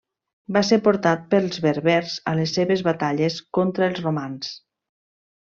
[0.55, 4.53] Va ser portat pels berbers a les seves batalles contra els romans.